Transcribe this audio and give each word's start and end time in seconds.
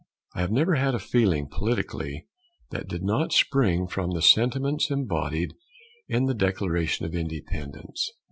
I 0.33 0.41
have 0.41 0.49
never 0.49 0.73
had 0.73 0.95
a 0.95 0.99
feeling, 0.99 1.47
politically, 1.47 2.25
that 2.71 2.87
did 2.87 3.03
not 3.03 3.31
spring 3.31 3.85
from 3.85 4.09
the 4.15 4.21
sentiments 4.23 4.89
embodied 4.89 5.53
in 6.07 6.25
the 6.25 6.33
Declaration 6.33 7.05
of 7.05 7.13
Independence. 7.13 8.09